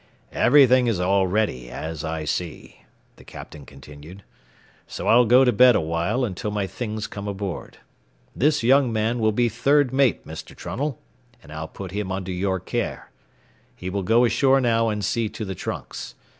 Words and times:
"Everything 0.33 0.87
is 0.87 0.99
all 0.99 1.27
ready, 1.27 1.69
as 1.69 2.03
I 2.03 2.25
see," 2.25 2.85
the 3.17 3.23
captain 3.23 3.67
continued. 3.67 4.23
"So 4.87 5.05
I'll 5.05 5.25
go 5.27 5.45
to 5.45 5.51
bed 5.51 5.75
awhile 5.75 6.25
until 6.25 6.49
my 6.49 6.65
things 6.65 7.05
come 7.05 7.27
aboard. 7.27 7.77
This 8.35 8.63
young 8.63 8.91
man 8.91 9.19
will 9.19 9.31
be 9.31 9.47
third 9.47 9.93
mate, 9.93 10.25
Mr. 10.25 10.55
Trunnell, 10.55 10.97
and 11.43 11.53
I'll 11.53 11.67
put 11.67 11.91
him 11.91 12.11
under 12.11 12.31
your 12.31 12.59
care. 12.59 13.11
He 13.75 13.91
will 13.91 14.01
go 14.01 14.25
ashore 14.25 14.59
now 14.59 14.89
and 14.89 15.05
see 15.05 15.29
to 15.29 15.45
the 15.45 15.53
trunks. 15.53 16.15